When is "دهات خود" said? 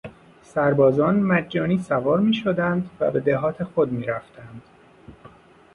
3.19-3.91